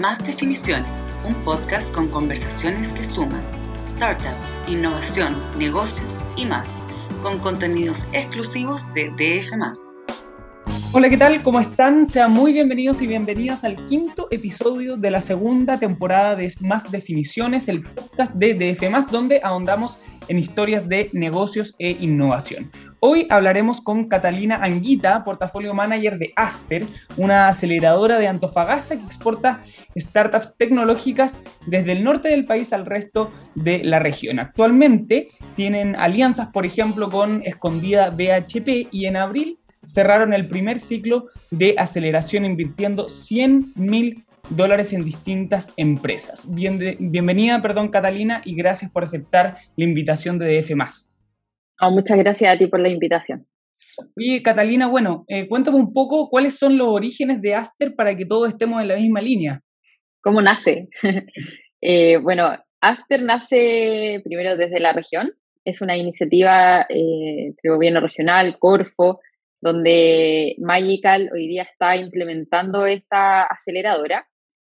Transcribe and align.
Más 0.00 0.26
Definiciones, 0.26 1.14
un 1.28 1.34
podcast 1.44 1.92
con 1.92 2.08
conversaciones 2.08 2.88
que 2.94 3.04
suman 3.04 3.42
startups, 3.86 4.58
innovación, 4.66 5.36
negocios 5.58 6.18
y 6.34 6.46
más, 6.46 6.82
con 7.22 7.38
contenidos 7.40 8.06
exclusivos 8.14 8.86
de 8.94 9.10
DF. 9.10 9.52
Hola, 10.94 11.10
¿qué 11.10 11.18
tal? 11.18 11.42
¿Cómo 11.42 11.60
están? 11.60 12.06
Sean 12.06 12.32
muy 12.32 12.54
bienvenidos 12.54 13.02
y 13.02 13.06
bienvenidas 13.06 13.64
al 13.64 13.84
quinto 13.84 14.28
episodio 14.30 14.96
de 14.96 15.10
la 15.10 15.20
segunda 15.20 15.78
temporada 15.78 16.36
de 16.36 16.50
Más 16.60 16.90
Definiciones, 16.90 17.68
el 17.68 17.82
podcast 17.82 18.32
de 18.32 18.54
DF, 18.54 19.10
donde 19.10 19.42
ahondamos 19.44 19.98
en 20.28 20.38
historias 20.38 20.88
de 20.88 21.10
negocios 21.12 21.74
e 21.78 21.90
innovación. 22.00 22.70
Hoy 23.00 23.26
hablaremos 23.30 23.80
con 23.80 24.08
Catalina 24.08 24.60
Anguita, 24.62 25.24
portafolio 25.24 25.74
manager 25.74 26.18
de 26.18 26.32
Aster, 26.36 26.86
una 27.16 27.48
aceleradora 27.48 28.18
de 28.18 28.28
Antofagasta 28.28 28.96
que 28.96 29.02
exporta 29.02 29.60
startups 29.96 30.56
tecnológicas 30.56 31.42
desde 31.66 31.92
el 31.92 32.04
norte 32.04 32.28
del 32.28 32.46
país 32.46 32.72
al 32.72 32.86
resto 32.86 33.32
de 33.54 33.82
la 33.82 33.98
región. 33.98 34.38
Actualmente 34.38 35.28
tienen 35.56 35.96
alianzas, 35.96 36.48
por 36.48 36.64
ejemplo, 36.64 37.10
con 37.10 37.42
Escondida 37.44 38.10
BHP 38.10 38.88
y 38.90 39.06
en 39.06 39.16
abril 39.16 39.58
cerraron 39.84 40.32
el 40.32 40.46
primer 40.46 40.78
ciclo 40.78 41.26
de 41.50 41.74
aceleración 41.78 42.44
invirtiendo 42.44 43.08
100 43.08 43.72
mil 43.74 44.24
dólares 44.56 44.92
en 44.92 45.04
distintas 45.04 45.72
empresas. 45.76 46.46
bienvenida, 46.50 47.60
perdón, 47.62 47.88
Catalina, 47.88 48.42
y 48.44 48.54
gracias 48.54 48.90
por 48.90 49.02
aceptar 49.02 49.58
la 49.76 49.84
invitación 49.84 50.38
de 50.38 50.58
DF. 50.58 50.72
Oh, 51.80 51.90
muchas 51.90 52.18
gracias 52.18 52.54
a 52.54 52.58
ti 52.58 52.66
por 52.66 52.80
la 52.80 52.88
invitación. 52.88 53.46
Oye, 54.16 54.42
Catalina, 54.42 54.86
bueno, 54.86 55.24
eh, 55.28 55.48
cuéntame 55.48 55.78
un 55.78 55.92
poco 55.92 56.28
cuáles 56.30 56.58
son 56.58 56.78
los 56.78 56.88
orígenes 56.88 57.42
de 57.42 57.54
Aster 57.54 57.94
para 57.94 58.16
que 58.16 58.24
todos 58.24 58.48
estemos 58.48 58.80
en 58.80 58.88
la 58.88 58.96
misma 58.96 59.20
línea. 59.20 59.60
¿Cómo 60.22 60.40
nace? 60.40 60.88
Eh, 61.84 62.18
bueno, 62.18 62.52
Aster 62.80 63.22
nace 63.22 64.20
primero 64.22 64.56
desde 64.56 64.78
la 64.78 64.92
región. 64.92 65.32
Es 65.64 65.82
una 65.82 65.96
iniciativa 65.96 66.86
eh, 66.88 67.54
del 67.60 67.72
gobierno 67.74 67.98
regional, 67.98 68.56
Corfo, 68.60 69.18
donde 69.60 70.54
Magical 70.58 71.28
hoy 71.34 71.48
día 71.48 71.64
está 71.64 71.96
implementando 71.96 72.86
esta 72.86 73.42
aceleradora 73.42 74.28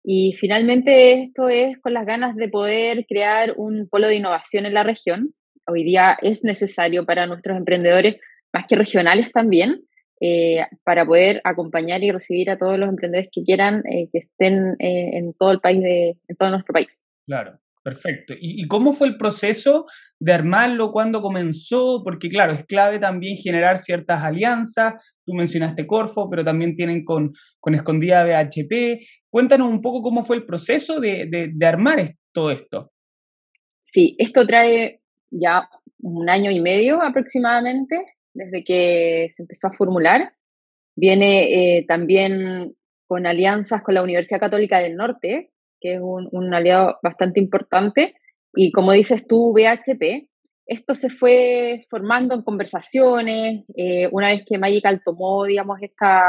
y 0.04 0.32
finalmente 0.32 1.22
esto 1.22 1.48
es 1.48 1.78
con 1.78 1.94
las 1.94 2.06
ganas 2.06 2.34
de 2.36 2.48
poder 2.48 3.06
crear 3.08 3.54
un 3.56 3.88
polo 3.88 4.08
de 4.08 4.16
innovación 4.16 4.66
en 4.66 4.74
la 4.74 4.82
región. 4.82 5.34
Hoy 5.66 5.84
día 5.84 6.16
es 6.20 6.42
necesario 6.42 7.06
para 7.06 7.26
nuestros 7.26 7.56
emprendedores, 7.56 8.16
más 8.52 8.66
que 8.68 8.76
regionales 8.76 9.30
también, 9.30 9.82
eh, 10.20 10.66
para 10.84 11.06
poder 11.06 11.40
acompañar 11.44 12.02
y 12.02 12.10
recibir 12.10 12.50
a 12.50 12.58
todos 12.58 12.78
los 12.78 12.88
emprendedores 12.88 13.30
que 13.32 13.44
quieran 13.44 13.82
eh, 13.90 14.08
que 14.12 14.18
estén 14.18 14.76
eh, 14.80 15.18
en 15.18 15.34
todo 15.34 15.52
el 15.52 15.60
país, 15.60 15.80
de, 15.80 16.16
en 16.28 16.36
todo 16.36 16.50
nuestro 16.50 16.72
país. 16.72 17.02
Claro. 17.26 17.58
Perfecto. 17.84 18.34
¿Y, 18.40 18.68
cómo 18.68 18.92
fue 18.92 19.08
el 19.08 19.16
proceso 19.16 19.86
de 20.20 20.32
armarlo? 20.32 20.92
¿Cuándo 20.92 21.20
comenzó? 21.20 22.02
Porque 22.04 22.28
claro, 22.28 22.52
es 22.52 22.64
clave 22.64 23.00
también 23.00 23.36
generar 23.36 23.76
ciertas 23.76 24.22
alianzas. 24.22 24.94
Tú 25.26 25.34
mencionaste 25.34 25.84
Corfo, 25.84 26.30
pero 26.30 26.44
también 26.44 26.76
tienen 26.76 27.04
con, 27.04 27.32
con 27.58 27.74
Escondida 27.74 28.22
BHP. 28.22 29.00
Cuéntanos 29.32 29.70
un 29.70 29.80
poco 29.80 30.02
cómo 30.02 30.26
fue 30.26 30.36
el 30.36 30.44
proceso 30.44 31.00
de, 31.00 31.50
armar 31.62 32.16
todo 32.34 32.50
esto. 32.50 32.92
Sí, 33.82 34.14
esto 34.18 34.46
trae 34.46 35.00
ya 35.30 35.70
un 36.00 36.28
año 36.28 36.50
y 36.50 36.60
medio 36.60 37.02
aproximadamente 37.02 37.96
desde 38.34 38.62
que 38.62 39.28
se 39.30 39.44
empezó 39.44 39.68
a 39.68 39.72
formular. 39.72 40.34
Viene 40.94 41.78
eh, 41.78 41.86
también 41.88 42.76
con 43.06 43.26
alianzas 43.26 43.82
con 43.82 43.94
la 43.94 44.02
Universidad 44.02 44.38
Católica 44.38 44.80
del 44.80 44.96
Norte, 44.96 45.50
que 45.80 45.94
es 45.94 46.00
un, 46.02 46.52
aliado 46.52 46.98
bastante 47.02 47.40
importante. 47.40 48.14
Y 48.54 48.70
como 48.70 48.92
dices 48.92 49.26
tú, 49.26 49.54
BHP, 49.54 50.28
esto 50.66 50.94
se 50.94 51.10
fue 51.10 51.80
formando 51.88 52.34
en 52.34 52.42
conversaciones, 52.42 53.64
eh, 53.76 54.08
una 54.12 54.28
vez 54.28 54.44
que 54.46 54.58
Magical 54.58 55.02
tomó, 55.04 55.44
digamos, 55.44 55.78
esta, 55.82 56.22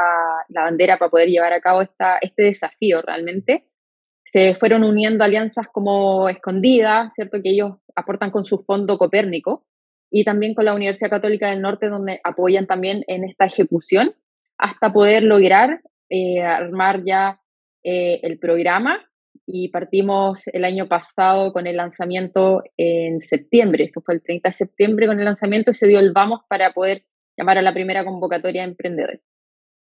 la 0.50 0.64
bandera 0.64 0.98
para 0.98 1.12
poder 1.12 1.30
llevar 1.30 1.54
a 1.54 1.62
cabo 1.62 1.82
esta, 1.82 2.18
este 2.18 2.44
desafío 2.44 3.02
realmente, 3.02 3.68
se 4.24 4.56
fueron 4.56 4.84
uniendo 4.84 5.24
alianzas 5.24 5.68
como 5.72 6.30
Escondida, 6.30 7.10
¿cierto? 7.12 7.42
Que 7.44 7.52
ellos 7.52 7.74
aportan 7.96 8.32
con 8.32 8.46
su 8.46 8.58
fondo 8.58 8.98
Copérnico, 8.98 9.66
y 10.16 10.24
también 10.24 10.54
con 10.54 10.66
la 10.66 10.76
Universidad 10.76 11.10
Católica 11.10 11.50
del 11.50 11.62
Norte, 11.62 11.90
donde 11.90 12.22
apoyan 12.24 12.68
también 12.68 13.04
en 13.08 13.24
esta 13.24 13.46
ejecución, 13.46 14.14
hasta 14.60 14.94
poder 14.94 15.24
lograr 15.24 15.82
eh, 16.10 16.44
armar 16.44 17.04
ya 17.04 17.42
eh, 17.84 18.20
el 18.22 18.38
programa 18.38 19.04
y 19.46 19.70
partimos 19.70 20.48
el 20.48 20.66
año 20.66 20.88
pasado 20.88 21.52
con 21.52 21.68
el 21.68 21.78
lanzamiento 21.78 22.64
en 22.78 23.20
septiembre. 23.22 23.86
Esto 23.86 24.02
fue 24.02 24.16
el 24.16 24.24
30 24.24 24.50
de 24.50 24.54
septiembre 24.54 25.08
con 25.08 25.20
el 25.20 25.26
lanzamiento 25.26 25.72
y 25.72 25.74
se 25.74 25.88
dio 25.88 26.00
el 26.00 26.14
vamos 26.14 26.42
para 26.48 26.74
poder 26.74 27.06
llamar 27.38 27.58
a 27.58 27.62
la 27.62 27.74
primera 27.74 28.06
convocatoria 28.06 28.62
de 28.62 28.70
emprendedores. 28.70 29.22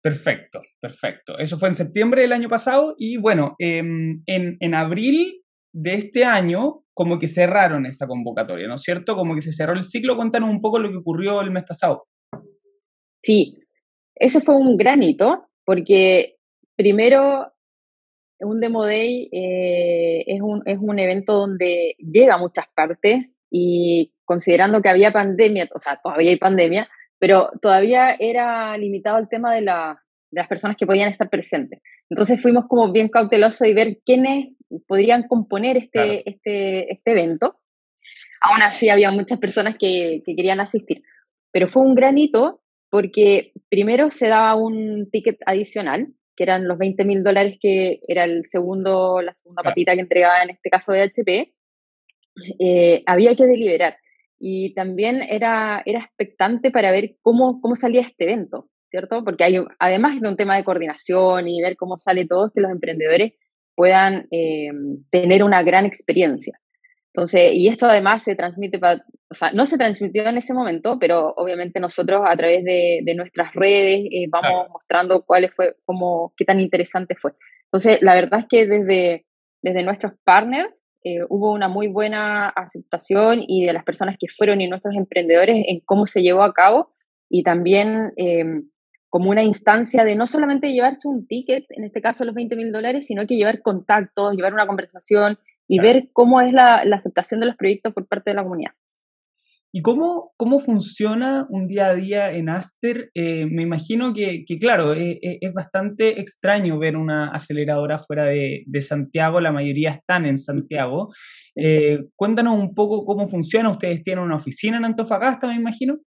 Perfecto, 0.03 0.63
perfecto. 0.81 1.39
Eso 1.39 1.59
fue 1.59 1.69
en 1.69 1.77
septiembre 1.77 2.23
del 2.23 2.33
año 2.33 2.49
pasado 2.49 2.97
y 2.99 3.19
bueno, 3.19 3.55
em, 3.59 4.23
en, 4.27 4.57
en 4.59 4.75
abril 4.75 5.43
de 5.73 5.95
este 5.95 6.25
año 6.25 6.83
como 6.93 7.19
que 7.19 7.29
cerraron 7.29 7.87
esa 7.87 8.07
convocatoria, 8.07 8.67
¿no 8.67 8.75
es 8.75 8.83
cierto? 8.83 9.15
Como 9.17 9.35
que 9.35 9.41
se 9.41 9.53
cerró 9.53 9.73
el 9.73 9.85
ciclo. 9.85 10.17
Cuéntanos 10.17 10.51
un 10.51 10.61
poco 10.61 10.79
lo 10.79 10.91
que 10.91 10.97
ocurrió 10.97 11.41
el 11.41 11.51
mes 11.51 11.65
pasado. 11.67 12.05
Sí, 13.23 13.61
ese 14.17 14.41
fue 14.41 14.57
un 14.57 14.77
gran 14.77 15.03
hito 15.03 15.47
porque 15.65 16.37
primero 16.77 17.52
un 18.45 18.61
Demo 18.61 18.85
Day 18.85 19.29
eh, 19.33 20.25
es, 20.27 20.41
un, 20.41 20.63
es 20.67 20.79
un 20.81 20.99
evento 20.99 21.35
donde 21.35 21.97
llega 21.99 22.35
a 22.35 22.39
muchas 22.39 22.67
partes 22.75 23.27
y 23.51 24.13
considerando 24.25 24.81
que 24.81 24.89
había 24.89 25.13
pandemia, 25.13 25.69
o 25.75 25.79
sea, 25.79 26.01
todavía 26.03 26.31
hay 26.31 26.37
pandemia, 26.37 26.89
pero 27.19 27.51
todavía 27.61 28.17
era 28.19 28.77
limitado 28.79 29.19
el 29.19 29.29
tema 29.29 29.55
de, 29.55 29.61
la, 29.61 30.03
de 30.31 30.41
las 30.41 30.49
personas 30.49 30.77
que 30.77 30.87
podían 30.87 31.11
estar 31.11 31.29
presentes. 31.29 31.81
Entonces 32.09 32.41
fuimos 32.41 32.67
como 32.67 32.91
bien 32.93 33.09
cautelosos 33.09 33.67
y 33.67 33.75
ver 33.75 33.99
quiénes 34.05 34.55
podrían 34.87 35.29
componer 35.29 35.77
este, 35.77 36.29
este, 36.29 36.93
este 36.93 37.11
evento. 37.11 37.61
Aún 38.41 38.63
así 38.63 38.89
había 38.89 39.11
muchas 39.11 39.39
personas 39.39 39.77
que, 39.77 40.23
que 40.25 40.35
querían 40.35 40.61
asistir, 40.61 41.03
pero 41.53 41.69
fue 41.69 41.83
un 41.83 41.95
gran 41.95 42.19
hito 42.19 42.63
porque 42.91 43.53
primero 43.69 44.11
se 44.11 44.29
daba 44.29 44.55
un 44.55 45.11
ticket 45.11 45.39
adicional 45.47 46.09
que 46.37 46.45
eran 46.45 46.67
los 46.67 46.79
20 46.79 47.05
mil 47.05 47.23
dólares 47.23 47.59
que 47.61 48.01
era 48.07 48.25
el 48.25 48.47
segundo, 48.47 49.21
la 49.23 49.35
segunda 49.35 49.63
patita 49.63 49.95
que 49.95 50.01
entregaba 50.01 50.43
en 50.43 50.51
este 50.51 50.71
caso 50.71 50.93
de 50.93 51.03
HP, 51.03 51.53
eh, 52.59 53.03
había 53.07 53.35
que 53.35 53.47
deliberar. 53.47 53.97
Y 54.39 54.75
también 54.75 55.23
era, 55.23 55.83
era 55.87 56.01
expectante 56.01 56.71
para 56.71 56.91
ver 56.91 57.17
cómo, 57.23 57.61
cómo 57.61 57.77
salía 57.77 58.01
este 58.01 58.25
evento, 58.25 58.69
¿cierto? 58.91 59.25
Porque 59.25 59.45
hay, 59.45 59.59
además 59.79 60.21
de 60.21 60.29
un 60.29 60.37
tema 60.37 60.57
de 60.57 60.65
coordinación 60.65 61.47
y 61.47 61.63
ver 61.63 61.77
cómo 61.77 61.99
sale 61.99 62.27
todo, 62.27 62.51
que 62.53 62.61
los 62.61 62.73
emprendedores 62.73 63.35
puedan 63.75 64.27
eh, 64.31 64.71
tener 65.11 65.45
una 65.45 65.63
gran 65.63 65.87
experiencia. 65.87 66.59
Entonces, 67.15 67.53
y 67.53 67.69
esto 67.69 67.87
además 67.87 68.23
se 68.23 68.35
transmite, 68.35 68.81
o 69.29 69.35
sea, 69.35 69.53
no 69.53 69.67
se 69.67 69.77
transmitió 69.77 70.27
en 70.27 70.39
ese 70.39 70.55
momento, 70.55 70.99
pero 70.99 71.35
obviamente 71.37 71.79
nosotros 71.79 72.23
a 72.25 72.35
través 72.37 72.65
de, 72.65 73.01
de 73.05 73.15
nuestras 73.15 73.53
redes 73.53 74.07
eh, 74.11 74.27
vamos 74.31 74.71
mostrando 74.71 75.23
cuál 75.23 75.51
fue, 75.55 75.77
cómo, 75.85 76.33
qué 76.39 76.47
tan 76.47 76.59
interesante 76.59 77.15
fue. 77.15 77.33
Entonces, 77.65 78.01
la 78.01 78.15
verdad 78.15 78.41
es 78.41 78.47
que 78.49 78.67
desde, 78.67 79.27
desde 79.61 79.83
nuestros 79.83 80.13
partners 80.25 80.85
eh, 81.05 81.19
hubo 81.29 81.53
una 81.53 81.69
muy 81.69 81.89
buena 81.89 82.49
aceptación 82.49 83.43
y 83.47 83.67
de 83.67 83.75
las 83.75 83.85
personas 83.85 84.17
que 84.19 84.29
fueron 84.35 84.63
y 84.63 84.69
nuestros 84.69 84.95
emprendedores 84.95 85.65
en 85.67 85.81
cómo 85.81 86.07
se 86.07 86.23
llevó 86.23 86.43
a 86.43 86.55
cabo 86.55 86.95
y 87.29 87.43
también 87.43 88.13
em, 88.17 88.71
como 89.11 89.31
una 89.31 89.43
instancia 89.43 90.05
de 90.05 90.17
no 90.17 90.27
solamente 90.27 90.73
llevarse 90.73 91.09
un 91.09 91.27
ticket, 91.27 91.67
en 91.71 91.85
este 91.85 92.01
caso 92.01 92.25
los 92.25 92.35
20 92.35 92.57
mil 92.57 92.73
dólares, 92.73 93.07
sino 93.07 93.27
que 93.27 93.37
llevar 93.37 93.61
contactos, 93.61 94.35
llevar 94.35 94.55
una 94.55 94.67
conversación, 94.67 95.39
y 95.73 95.79
ver 95.79 96.11
cómo 96.13 96.43
es 96.43 96.53
la, 96.53 96.83
aceptación 96.93 97.41
de 97.41 97.47
los 97.47 97.57
proyectos 97.57 97.95
por 97.95 98.07
parte 98.07 98.29
de 98.29 98.35
la 98.35 98.43
comunidad. 98.43 98.73
¿Y 99.75 99.81
cómo, 99.81 100.33
cómo 100.37 100.61
funciona 100.61 101.47
un 101.49 101.67
día 101.67 101.87
a 101.87 101.95
día 101.95 102.31
en 102.31 102.51
Aster? 102.51 103.11
Eh, 103.15 103.47
me 103.47 103.63
imagino 103.63 104.13
que, 104.13 104.45
claro, 104.61 104.93
eh, 104.93 105.19
eh, 105.23 105.39
es, 105.41 105.55
bastante 105.55 106.21
extraño 106.21 106.79
ver 106.79 106.95
una 106.95 107.31
aceleradora 107.31 107.99
fuera 107.99 108.27
de, 108.27 108.81
Santiago, 108.81 109.41
la 109.41 109.51
mayoría 109.51 109.93
están 109.93 110.27
en 110.27 110.37
Santiago. 110.37 111.09
cuéntanos 112.17 112.59
un 112.59 112.75
poco 112.75 113.07
cómo 113.07 113.27
funciona. 113.29 113.71
¿Ustedes 113.71 114.03
tienen 114.03 114.25
una 114.25 114.37
oficina 114.37 114.77
en 114.77 114.85
Antofagasta, 114.85 115.49
me 115.49 115.55
imagino? 115.55 116.01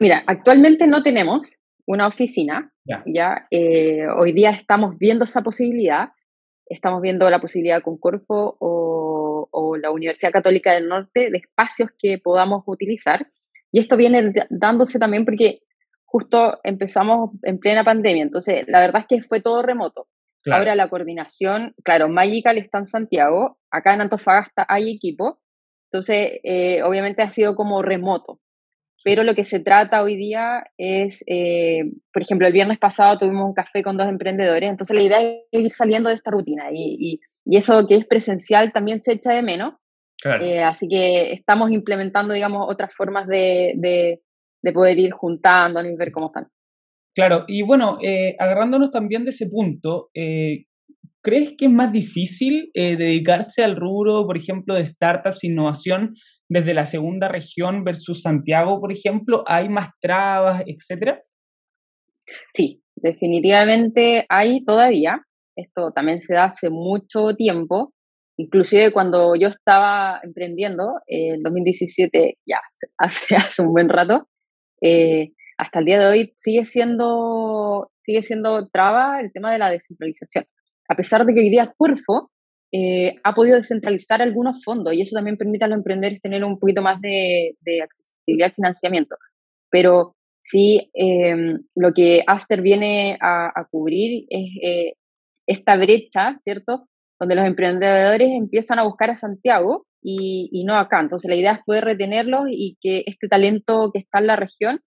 Mira, 0.00 0.24
actualmente 0.26 0.86
no 0.86 1.02
tenemos 1.02 1.58
una 1.86 2.06
oficina, 2.06 2.72
ya, 2.86 3.48
hoy 4.16 4.32
día 4.32 4.48
estamos 4.48 4.96
viendo 4.98 5.24
esa 5.24 5.42
posibilidad 5.42 6.08
estamos 6.70 7.02
viendo 7.02 7.28
la 7.28 7.40
posibilidad 7.40 7.82
con 7.82 7.98
Corfo 7.98 8.56
o, 8.60 9.48
o, 9.50 9.76
la 9.76 9.90
Universidad 9.90 10.32
Católica 10.32 10.72
del 10.72 10.88
Norte 10.88 11.30
de 11.30 11.38
espacios 11.38 11.90
que 11.98 12.18
podamos 12.18 12.62
utilizar. 12.66 13.26
Y 13.72 13.80
esto 13.80 13.96
viene 13.96 14.32
dándose 14.48 14.98
también 14.98 15.24
porque 15.24 15.60
justo 16.04 16.58
empezamos 16.64 17.30
en 17.42 17.58
plena 17.58 17.84
pandemia, 17.84 18.22
entonces 18.22 18.64
la 18.66 18.80
verdad 18.80 19.02
es 19.02 19.06
que 19.06 19.22
fue 19.26 19.40
todo 19.40 19.62
remoto. 19.62 20.08
Ahora 20.50 20.74
la 20.74 20.88
coordinación, 20.88 21.74
claro, 21.84 22.08
Magical 22.08 22.56
está 22.56 22.78
en 22.78 22.86
Santiago, 22.86 23.58
acá 23.70 23.94
en 23.94 24.00
Antofagasta 24.00 24.64
hay 24.68 24.90
equipo, 24.90 25.40
entonces 25.92 26.40
eh, 26.44 26.82
obviamente 26.82 27.22
ha 27.22 27.30
sido 27.30 27.54
como 27.54 27.82
remoto, 27.82 28.40
pero 29.04 29.22
lo 29.22 29.34
que 29.34 29.44
se 29.44 29.60
trata 29.60 30.02
hoy 30.02 30.16
día 30.16 30.64
es, 30.76 31.24
eh, 31.26 31.92
por 32.12 32.22
ejemplo, 32.22 32.46
el 32.46 32.52
viernes 32.52 32.78
pasado 32.78 33.18
tuvimos 33.18 33.46
un 33.46 33.54
café 33.54 33.82
con 33.82 33.96
dos 33.96 34.08
emprendedores, 34.08 34.68
entonces 34.68 34.94
la 34.94 35.02
idea 35.02 35.20
es 35.20 35.60
ir 35.60 35.72
saliendo 35.72 36.08
de 36.08 36.14
esta 36.14 36.30
rutina 36.30 36.70
y, 36.70 37.20
y, 37.46 37.56
eso 37.56 37.86
que 37.88 37.96
es 37.96 38.06
presencial 38.06 38.72
también 38.72 39.00
se 39.00 39.14
echa 39.14 39.32
de 39.32 39.42
menos. 39.42 39.74
Eh, 40.42 40.62
así 40.62 40.86
que 40.86 41.32
estamos 41.32 41.72
implementando, 41.72 42.34
digamos, 42.34 42.66
otras 42.68 42.94
formas 42.94 43.26
de, 43.26 43.72
de, 43.76 44.20
de 44.62 44.72
poder 44.72 44.98
ir 44.98 45.12
juntándonos 45.12 45.90
y 45.90 45.96
ver 45.96 46.12
cómo 46.12 46.26
están. 46.26 46.48
Claro, 47.14 47.44
y 47.48 47.62
bueno, 47.62 47.98
eh, 48.02 48.36
agarrándonos 48.38 48.90
también 48.90 49.24
de 49.24 49.30
ese 49.30 49.46
punto, 49.46 50.10
eh, 50.14 50.66
¿crees 51.22 51.54
que 51.56 51.66
es 51.66 51.70
más 51.70 51.92
difícil 51.92 52.70
eh, 52.74 52.96
dedicarse 52.96 53.62
al 53.62 53.76
rubro, 53.76 54.26
por 54.26 54.36
ejemplo, 54.36 54.74
de 54.74 54.86
startups, 54.86 55.44
innovación 55.44 56.14
desde 56.48 56.74
la 56.74 56.84
segunda 56.84 57.28
región 57.28 57.84
versus 57.84 58.22
Santiago, 58.22 58.80
por 58.80 58.92
ejemplo? 58.92 59.44
¿Hay 59.46 59.68
más 59.68 59.88
trabas, 60.00 60.62
etcétera? 60.66 61.22
Sí, 62.54 62.82
definitivamente 62.96 64.26
hay 64.28 64.64
todavía. 64.64 65.22
Esto 65.56 65.92
también 65.92 66.20
se 66.20 66.34
da 66.34 66.44
hace 66.44 66.70
mucho 66.70 67.34
tiempo. 67.36 67.92
Inclusive 68.36 68.92
cuando 68.92 69.34
yo 69.36 69.48
estaba 69.48 70.20
emprendiendo, 70.22 70.94
en 71.06 71.42
2017, 71.42 72.38
ya 72.46 72.60
hace, 72.98 73.36
hace 73.36 73.62
un 73.62 73.72
buen 73.72 73.88
rato, 73.88 74.28
eh, 74.82 75.32
hasta 75.58 75.80
el 75.80 75.84
día 75.84 75.98
de 75.98 76.06
hoy 76.06 76.32
sigue 76.36 76.64
siendo, 76.64 77.90
sigue 78.02 78.22
siendo 78.22 78.68
traba 78.68 79.20
el 79.20 79.30
tema 79.32 79.52
de 79.52 79.58
la 79.58 79.70
descentralización. 79.70 80.46
A 80.90 80.96
pesar 80.96 81.24
de 81.24 81.32
que 81.32 81.40
hoy 81.40 81.50
día 81.50 81.72
Curfo 81.76 82.30
eh, 82.72 83.14
ha 83.22 83.32
podido 83.34 83.56
descentralizar 83.56 84.20
algunos 84.22 84.64
fondos 84.64 84.92
y 84.92 85.02
eso 85.02 85.14
también 85.14 85.36
permite 85.36 85.64
a 85.64 85.68
los 85.68 85.78
emprendedores 85.78 86.20
tener 86.20 86.44
un 86.44 86.58
poquito 86.58 86.82
más 86.82 87.00
de, 87.00 87.54
accesibilidad 87.80 88.48
al 88.48 88.54
financiamiento. 88.54 89.16
Pero 89.70 90.16
sí, 90.40 90.90
em, 90.94 91.60
lo 91.76 91.92
que 91.92 92.24
Aster 92.26 92.60
viene 92.60 93.16
a, 93.20 93.66
cubrir 93.70 94.26
es 94.30 94.50
eh, 94.62 94.94
esta 95.46 95.76
brecha, 95.76 96.36
¿cierto? 96.42 96.88
Donde 97.20 97.36
los 97.36 97.46
emprendedores 97.46 98.30
empiezan 98.30 98.80
a 98.80 98.84
buscar 98.84 99.10
a 99.10 99.16
Santiago 99.16 99.86
y, 100.02 100.48
y, 100.52 100.64
no 100.64 100.76
acá. 100.76 101.00
Entonces 101.00 101.28
la 101.28 101.36
idea 101.36 101.52
es 101.52 101.64
poder 101.64 101.84
retenerlos 101.84 102.46
y 102.50 102.76
que 102.80 103.04
este 103.06 103.28
talento 103.28 103.90
que 103.92 104.00
está 104.00 104.18
en 104.18 104.26
la 104.26 104.36
región 104.36 104.80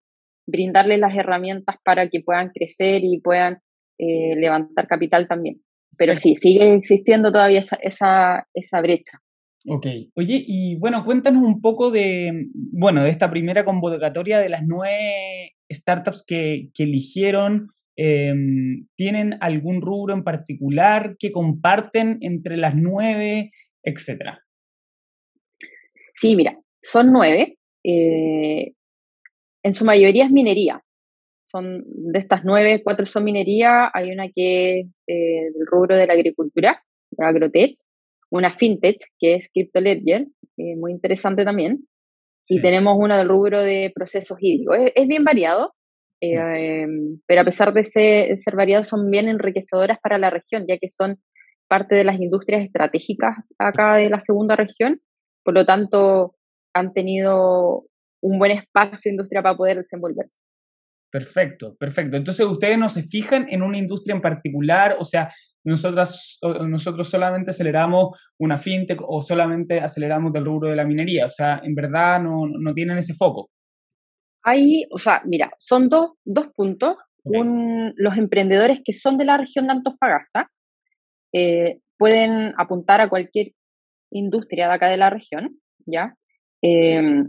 brindarles 0.45 0.99
las 0.99 1.15
herramientas 1.15 1.77
para 1.85 2.09
que 2.09 2.21
puedan 2.21 2.49
crecer 2.49 3.03
y 3.03 3.21
puedan 3.21 3.59
eh, 3.97 4.35
levantar 4.35 4.87
capital 4.87 5.27
también. 5.27 5.61
Pero 5.97 6.15
sí, 6.15 6.35
sigue 6.35 6.73
existiendo 6.73 7.31
todavía 7.31 7.59
esa, 7.59 7.77
esa, 7.77 8.47
esa 8.53 8.81
brecha. 8.81 9.19
Ok. 9.65 9.85
Oye, 10.15 10.43
y 10.45 10.75
bueno, 10.75 11.05
cuéntanos 11.05 11.43
un 11.43 11.61
poco 11.61 11.91
de, 11.91 12.47
bueno, 12.53 13.03
de 13.03 13.09
esta 13.09 13.29
primera 13.29 13.63
convocatoria 13.63 14.39
de 14.39 14.49
las 14.49 14.63
nueve 14.65 15.53
startups 15.71 16.23
que, 16.25 16.69
que 16.73 16.83
eligieron. 16.83 17.69
Em, 17.95 18.87
¿Tienen 18.95 19.37
algún 19.39 19.81
rubro 19.81 20.13
en 20.13 20.23
particular 20.23 21.15
que 21.19 21.31
comparten 21.31 22.17
entre 22.21 22.57
las 22.57 22.75
nueve, 22.75 23.51
etcétera? 23.83 24.43
Sí, 26.15 26.35
mira, 26.35 26.57
son 26.81 27.11
nueve. 27.11 27.57
Eh, 27.83 28.73
en 29.63 29.73
su 29.73 29.85
mayoría 29.85 30.25
es 30.25 30.31
minería. 30.31 30.81
Son 31.45 31.83
de 31.85 32.19
estas 32.19 32.43
nueve, 32.43 32.81
cuatro 32.83 33.05
son 33.05 33.23
minería. 33.23 33.91
Hay 33.93 34.11
una 34.11 34.29
que 34.29 34.79
es 34.79 34.87
eh, 35.07 35.51
del 35.53 35.65
rubro 35.65 35.95
de 35.95 36.07
la 36.07 36.13
agricultura, 36.13 36.83
de 37.11 37.25
Agrotech, 37.25 37.75
una 38.29 38.55
fintech 38.57 38.97
que 39.19 39.35
es 39.35 39.49
CryptoLedger, 39.53 40.27
eh, 40.57 40.75
muy 40.75 40.91
interesante 40.91 41.43
también. 41.43 41.87
Y 42.47 42.61
tenemos 42.61 42.97
una 42.99 43.17
del 43.17 43.29
rubro 43.29 43.61
de 43.61 43.91
procesos 43.95 44.37
hídricos. 44.41 44.77
Es, 44.95 45.07
bien 45.07 45.23
variado, 45.23 45.73
eh, 46.21 46.35
em, 46.35 47.19
pero 47.25 47.41
a 47.41 47.45
pesar 47.45 47.73
de 47.73 47.85
ser, 47.85 48.37
ser 48.37 48.55
variados, 48.55 48.89
son 48.89 49.09
bien 49.09 49.29
enriquecedoras 49.29 49.97
para 50.01 50.17
la 50.17 50.29
región, 50.29 50.65
ya 50.67 50.77
que 50.77 50.89
son 50.89 51.19
parte 51.69 51.95
de 51.95 52.03
las 52.03 52.19
industrias 52.19 52.63
estratégicas 52.63 53.37
acá 53.57 53.95
de 53.95 54.09
la 54.09 54.19
segunda 54.19 54.55
región. 54.55 54.99
Por 55.43 55.53
lo 55.53 55.65
tanto, 55.65 56.35
han 56.73 56.93
tenido 56.93 57.85
un 58.21 58.39
buen 58.39 58.51
espacio 58.51 59.11
industria 59.11 59.41
para 59.41 59.55
poder 59.55 59.77
desenvolverse. 59.77 60.39
Perfecto, 61.13 61.75
perfecto. 61.75 62.17
Entonces 62.17 62.43
ustedes 62.43 62.75
no 62.75 62.89
se 62.89 63.03
fijan 63.03 63.45
en 63.47 63.61
una 63.61 63.77
industria 63.77 64.15
en 64.15 64.21
particular, 64.21 64.95
o 64.99 65.05
sea, 65.05 65.29
nosotras, 65.63 66.39
nosotros 66.67 67.07
solamente 67.07 67.51
aceleramos 67.51 68.19
una 68.39 68.57
fintech 68.57 68.99
o 68.99 69.21
solamente 69.21 69.79
aceleramos 69.79 70.33
del 70.33 70.45
rubro 70.45 70.71
de 70.71 70.75
la 70.75 70.85
minería, 70.85 71.27
o 71.27 71.29
sea, 71.29 71.61
en 71.63 71.75
verdad 71.75 72.19
no, 72.19 72.47
no 72.47 72.73
tienen 72.73 72.97
ese 72.97 73.13
foco. 73.13 73.51
Hay, 74.41 74.85
o 74.89 74.97
sea, 74.97 75.21
mira, 75.23 75.51
son 75.59 75.87
dos, 75.87 76.13
dos 76.25 76.47
puntos. 76.47 76.95
Un, 77.23 77.93
los 77.95 78.17
emprendedores 78.17 78.81
que 78.83 78.93
son 78.93 79.19
de 79.19 79.25
la 79.25 79.37
región 79.37 79.67
de 79.67 79.73
Antofagasta 79.73 80.49
eh, 81.31 81.79
pueden 81.95 82.55
apuntar 82.57 83.01
a 83.01 83.07
cualquier 83.07 83.51
industria 84.09 84.67
de 84.67 84.73
acá 84.73 84.89
de 84.89 84.97
la 84.97 85.11
región, 85.11 85.59
¿ya? 85.85 86.15
Eh, 86.63 87.23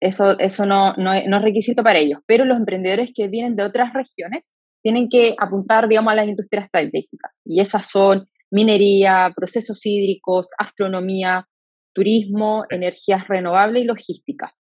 eso, 0.00 0.38
eso 0.38 0.66
no, 0.66 0.94
no, 0.94 1.12
es 1.12 1.42
requisito 1.42 1.82
para 1.82 1.98
ellos, 1.98 2.20
pero 2.26 2.44
los 2.44 2.56
emprendedores 2.56 3.10
que 3.14 3.28
vienen 3.28 3.56
de 3.56 3.64
otras 3.64 3.92
regiones 3.92 4.54
tienen 4.82 5.08
que 5.08 5.34
apuntar, 5.38 5.88
digamos, 5.88 6.12
a 6.12 6.16
las 6.16 6.28
industrias 6.28 6.66
estratégicas. 6.66 7.32
Y 7.44 7.60
esas 7.60 7.88
son 7.88 8.26
minería, 8.50 9.32
procesos 9.34 9.84
hídricos, 9.84 10.48
astronomía, 10.58 11.46
turismo, 11.92 12.64
energías 12.70 13.26
renovables 13.26 13.82
y 13.82 13.86
logística. 13.86 14.54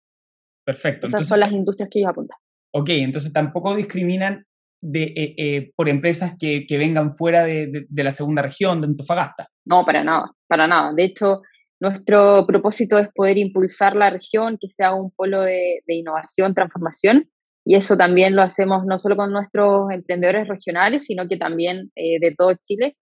Perfecto. 0.65 1.07
Esas 1.07 1.27
son 1.27 1.39
las 1.39 1.51
industrias 1.51 1.89
que 1.91 1.99
ellos 1.99 2.09
apuntan. 2.09 2.37
Ok, 2.73 2.89
entonces 2.89 3.31
tampoco 3.31 3.75
discriminan 3.75 4.45
de, 4.81 5.03
eh, 5.03 5.35
eh, 5.37 5.71
por 5.75 5.89
empresas 5.89 6.33
que, 6.39 6.65
que 6.67 6.77
vengan 6.77 7.15
fuera 7.15 7.43
de, 7.43 7.85
de, 7.87 8.03
la 8.03 8.11
segunda 8.11 8.41
región, 8.41 8.81
de 8.81 8.87
Antofagasta. 8.87 9.49
No, 9.65 9.85
para 9.85 10.03
nada, 10.03 10.31
para 10.47 10.67
nada. 10.67 10.93
De 10.93 11.05
hecho, 11.05 11.41
nuestro 11.79 12.45
propósito 12.47 12.97
es 12.97 13.09
poder 13.13 13.37
impulsar 13.37 13.95
la 13.95 14.09
región, 14.09 14.57
que 14.59 14.69
sea 14.69 14.93
un 14.93 15.11
polo 15.11 15.41
de, 15.41 15.81
innovación, 15.87 16.53
transformación, 16.53 17.29
y 17.65 17.75
eso 17.75 17.97
también 17.97 18.35
lo 18.35 18.41
hacemos 18.41 18.85
no 18.85 18.99
solo 18.99 19.15
con 19.15 19.31
nuestros 19.31 19.91
emprendedores 19.91 20.47
regionales, 20.47 21.05
sino 21.05 21.27
que 21.27 21.37
también 21.37 21.91
eh, 21.95 22.19
de 22.19 22.33
todo 22.35 22.53
Chile. 22.61 22.95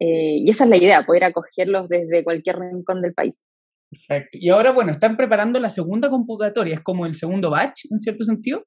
Eh, 0.00 0.38
y 0.38 0.50
esa 0.50 0.64
es 0.64 0.70
la 0.70 0.76
idea, 0.76 1.04
poder 1.04 1.24
acogerlos 1.24 1.88
desde 1.88 2.24
cualquier 2.24 2.58
rincón 2.58 3.02
del 3.02 3.14
país. 3.14 3.44
Perfecto. 3.90 4.38
Y 4.40 4.50
ahora, 4.50 4.72
bueno, 4.72 4.90
están 4.90 5.16
preparando 5.16 5.60
la 5.60 5.68
segunda 5.68 6.08
convocatoria, 6.10 6.74
es 6.74 6.80
como 6.80 7.06
el 7.06 7.14
segundo 7.14 7.50
batch, 7.50 7.86
en 7.90 7.98
cierto 7.98 8.24
sentido. 8.24 8.64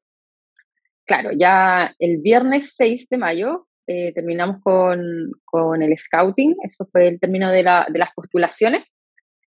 Claro, 1.06 1.30
ya 1.38 1.94
el 2.00 2.20
viernes 2.22 2.74
6 2.76 3.08
de 3.10 3.18
mayo 3.18 3.68
eh, 3.88 4.12
terminamos 4.14 4.62
con, 4.62 5.32
con, 5.46 5.82
el 5.82 5.98
scouting, 5.98 6.56
eso 6.64 6.86
fue 6.92 7.08
el 7.08 7.20
término 7.20 7.50
de, 7.50 7.64
la, 7.64 7.88
de 7.90 8.00
las 8.00 8.10
postulaciones. 8.14 8.84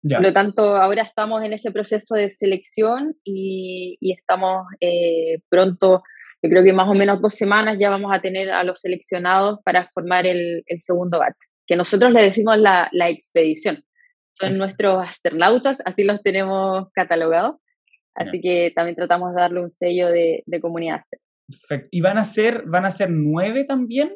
Por 0.02 0.23
lo 0.23 0.33
tanto, 0.33 0.76
ahora 0.76 1.02
estamos 1.02 1.43
en 1.43 1.52
ese 1.52 1.73
proceso 1.73 2.14
de 2.14 2.31
selección 2.31 3.17
y, 3.25 3.99
estamos 4.00 4.67
eh, 4.81 5.40
pronto, 5.49 6.02
yo 6.43 6.50
creo 6.50 6.62
que 6.62 6.73
más 6.73 6.88
o 6.88 6.95
menos 6.95 7.21
dos 7.21 7.35
semanas 7.35 7.78
ya 7.81 7.90
vamos 7.90 8.12
a 8.14 8.21
tener 8.21 8.50
a 8.50 8.62
los 8.62 8.81
seleccionados 8.81 9.59
para 9.64 9.88
formar 9.88 10.25
el, 10.26 10.62
segundo 10.78 11.19
batch, 11.19 11.37
que 11.67 11.76
nosotros 11.76 12.12
le 12.12 12.23
decimos 12.23 12.59
la, 12.59 12.90
expedición. 13.09 13.83
Son 14.35 14.55
nuestros 14.55 15.02
astronautas, 15.02 15.83
así 15.85 16.05
los 16.05 16.23
tenemos 16.23 16.87
catalogados. 16.93 17.57
Así 18.14 18.40
que 18.40 18.73
también 18.75 18.97
tratamos 18.97 19.35
de 19.35 19.40
darle 19.40 19.61
un 19.61 19.71
sello 19.71 20.09
de, 20.09 20.43
comunidad 20.61 21.00
Perfecto. 21.47 21.88
¿Y 21.90 22.00
van 22.00 22.19
a 22.19 22.25
ser, 22.25 22.64
van 22.67 22.85
a 22.85 22.90
ser 22.90 23.11
nueve 23.11 23.64
también? 23.64 24.12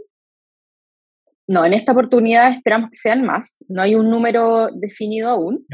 No, 1.53 1.67
en 1.67 1.75
esta 1.75 1.93
oportunidad 1.93 2.51
esperamos 2.51 2.89
que 2.89 2.97
sean 2.97 3.27
más. 3.27 3.63
No 3.69 3.83
hay 3.83 3.95
un 3.95 4.09
número 4.09 4.69
definido 4.75 5.29
aún, 5.29 5.67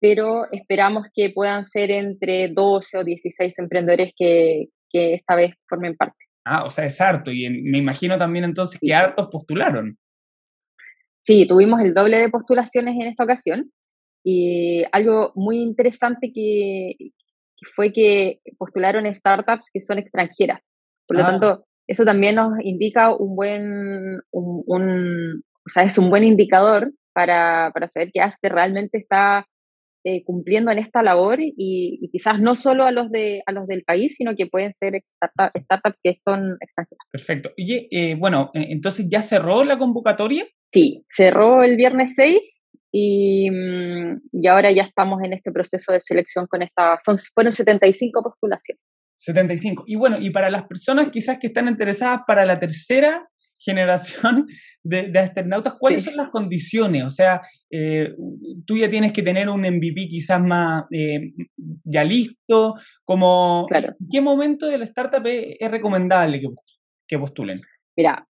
pero 0.00 0.50
esperamos 0.50 1.06
que 1.14 1.30
puedan 1.30 1.64
ser 1.64 1.92
entre 1.92 2.48
12 2.48 2.98
o 2.98 3.04
16 3.04 3.56
emprendedores 3.60 4.12
que, 4.16 4.70
que 4.90 5.14
esta 5.14 5.36
vez 5.36 5.54
formen 5.68 5.96
parte. 5.96 6.16
Ah, 6.44 6.64
o 6.64 6.70
sea, 6.70 6.86
es 6.86 7.00
harto. 7.00 7.30
Y 7.30 7.48
me 7.48 7.78
imagino 7.78 8.18
también 8.18 8.44
entonces 8.44 8.80
que 8.82 8.92
hartos 8.92 9.28
postularon. 9.30 9.96
Sí, 11.20 11.46
tuvimos 11.46 11.80
el 11.80 11.94
doble 11.94 12.18
de 12.18 12.28
postulaciones 12.28 12.96
en 12.96 13.06
esta 13.06 13.22
ocasión. 13.22 13.70
Y 14.24 14.82
algo 14.90 15.30
muy 15.36 15.58
interesante 15.58 16.32
que, 16.34 16.96
fue 17.72 17.92
que 17.92 18.40
postularon 18.58 19.06
startups 19.14 19.70
que 19.72 19.80
son 19.80 19.98
extranjeras. 19.98 20.58
Por 21.06 21.18
lo 21.18 21.22
ah. 21.22 21.26
tanto, 21.30 21.66
eso 21.86 22.04
también 22.04 22.36
nos 22.36 22.52
indica 22.62 23.14
un 23.14 23.36
buen, 23.36 24.20
un, 24.30 25.42
o 25.66 25.68
sea, 25.68 25.84
es 25.84 25.98
un 25.98 26.10
buen 26.10 26.24
indicador 26.24 26.92
para, 27.12 27.70
para 27.72 27.88
saber 27.88 28.10
que 28.12 28.20
Aster 28.20 28.52
realmente 28.52 28.98
está 28.98 29.46
eh, 30.06 30.22
cumpliendo 30.22 30.70
en 30.70 30.78
esta 30.78 31.02
labor 31.02 31.38
y, 31.40 32.10
quizás 32.12 32.38
no 32.38 32.56
solo 32.56 32.84
a 32.84 32.92
los, 32.92 33.10
de, 33.10 33.42
a 33.46 33.52
los 33.52 33.66
del 33.66 33.84
país, 33.84 34.16
sino 34.16 34.36
que 34.36 34.46
pueden 34.46 34.74
ser 34.74 34.92
startups 35.02 35.98
que 36.02 36.14
son 36.22 36.58
extranjeras. 36.60 37.06
Perfecto. 37.10 37.50
Oye, 37.58 37.88
eh, 37.90 38.14
bueno, 38.14 38.50
entonces 38.52 39.06
ya 39.08 39.22
cerró 39.22 39.64
la 39.64 39.78
convocatoria. 39.78 40.46
Sí, 40.70 41.06
cerró 41.08 41.62
el 41.62 41.76
viernes 41.76 42.12
6 42.16 42.62
y, 42.92 43.50
mm, 43.50 44.20
y, 44.32 44.46
ahora 44.46 44.72
ya 44.72 44.82
estamos 44.82 45.22
en 45.24 45.32
este 45.32 45.50
proceso 45.50 45.92
de 45.92 46.00
selección 46.00 46.46
con 46.48 46.60
esta, 46.60 46.98
son, 47.02 47.16
fueron 47.32 47.52
75 47.52 48.22
postulaciones. 48.22 48.82
75. 49.16 49.84
Y 49.86 49.96
bueno, 49.96 50.18
y 50.20 50.30
para 50.30 50.50
las 50.50 50.64
personas 50.64 51.08
quizás 51.10 51.38
que 51.38 51.48
están 51.48 51.68
interesadas 51.68 52.20
para 52.26 52.44
la 52.44 52.58
tercera 52.58 53.28
generación 53.58 54.46
de, 54.82 55.10
de 55.10 55.18
astronautas, 55.18 55.74
¿cuáles 55.78 56.04
son 56.04 56.16
las 56.16 56.28
condiciones? 56.28 57.04
O 57.04 57.10
sea, 57.10 57.40
eh, 57.76 58.14
tú 58.66 58.76
ya 58.76 58.88
tienes 58.88 59.12
que 59.12 59.22
tener 59.22 59.48
un 59.48 59.62
MVP 59.62 60.06
quizás 60.08 60.40
más 60.40 60.84
eh, 60.92 61.32
ya 61.82 62.04
listo, 62.04 62.74
como 63.04 63.66
claro. 63.66 63.94
¿en 63.98 64.08
qué 64.12 64.20
momento 64.20 64.66
de 64.66 64.78
la 64.78 64.84
startup 64.84 65.26
es, 65.26 65.70
recomendable 65.70 66.40
que, 66.40 66.46
que, 67.08 67.18
postulen? 67.18 67.56
Mira, 67.96 68.28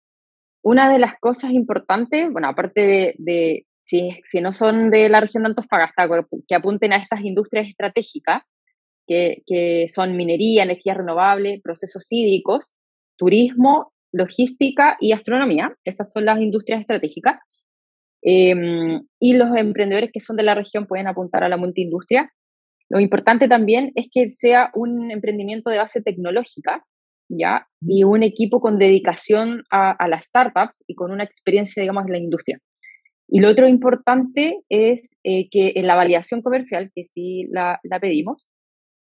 una 0.62 0.92
de 0.92 1.00
las 1.00 1.14
cosas 1.18 1.50
importantes, 1.50 2.30
bueno, 2.30 2.48
aparte 2.48 3.16
de, 3.18 3.66
si, 3.80 4.10
si, 4.22 4.40
no 4.40 4.52
son 4.52 4.90
de 4.90 5.08
la 5.08 5.20
región 5.20 5.42
de 5.42 5.48
Antofagasta, 5.48 6.08
que 6.46 6.54
apunten 6.54 6.92
a 6.92 6.96
estas 6.96 7.22
industrias 7.22 7.68
estratégicas, 7.68 8.42
que, 9.12 9.42
que 9.46 9.86
son 9.88 10.16
minería, 10.16 10.62
energía 10.62 10.94
renovable, 10.94 11.60
procesos 11.62 12.06
hídricos, 12.10 12.74
turismo 13.16 13.92
logística 14.12 14.96
y 15.00 15.12
astronomía. 15.12 15.74
Esas 15.84 16.12
son 16.12 16.24
las 16.24 16.40
industrias 16.40 16.80
estratégicas. 16.80 17.38
Em, 18.22 19.02
y 19.20 19.34
los 19.34 19.54
emprendedores 19.56 20.10
que 20.12 20.20
son 20.20 20.36
de 20.36 20.44
la 20.44 20.54
región 20.54 20.86
pueden 20.86 21.08
apuntar 21.08 21.42
a 21.42 21.48
la 21.48 21.56
multiindustria. 21.56 22.30
Lo 22.88 23.00
importante 23.00 23.48
también 23.48 23.90
es 23.96 24.08
que 24.12 24.28
sea 24.28 24.70
un 24.74 25.10
emprendimiento 25.10 25.70
de 25.70 25.78
base 25.78 26.02
tecnológica, 26.02 26.84
¿ya? 27.28 27.66
Y 27.80 28.04
un 28.04 28.22
equipo 28.22 28.60
con 28.60 28.78
dedicación 28.78 29.64
a, 29.70 30.06
las 30.08 30.26
startups 30.26 30.84
y 30.86 30.94
con 30.94 31.10
una 31.10 31.24
experiencia, 31.24 31.80
digamos, 31.80 32.04
en 32.06 32.12
la 32.12 32.18
industria. 32.18 32.58
Y 33.28 33.40
lo 33.40 33.48
otro 33.48 33.66
importante 33.66 34.58
es 34.68 35.16
eh, 35.24 35.48
que 35.50 35.72
en 35.76 35.86
la 35.86 35.94
validación 35.94 36.42
comercial, 36.42 36.90
que 36.94 37.06
sí 37.06 37.46
la, 37.50 37.80
la, 37.82 37.98
pedimos, 37.98 38.48